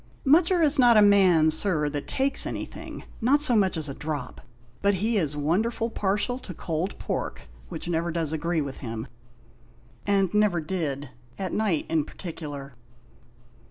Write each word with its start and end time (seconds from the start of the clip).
Mutcher 0.25 0.63
is 0.63 0.79
not 0.79 0.97
a 0.97 1.01
man, 1.03 1.51
Sir, 1.51 1.87
that 1.89 2.07
takes 2.07 2.47
anything, 2.47 3.03
not 3.21 3.39
so 3.39 3.55
much 3.55 3.77
as 3.77 3.87
a 3.87 3.93
drop; 3.93 4.41
but 4.81 4.95
he 4.95 5.15
is 5.17 5.37
wonderful 5.37 5.91
partial 5.91 6.39
to 6.39 6.55
cold 6.55 6.97
pork, 6.97 7.43
which 7.69 7.87
never 7.87 8.11
does 8.11 8.33
agree 8.33 8.61
with 8.61 8.77
him, 8.77 9.05
and 10.07 10.33
never 10.33 10.59
did, 10.59 11.11
at 11.37 11.53
night 11.53 11.85
in 11.87 12.03
partic'lar." 12.03 12.73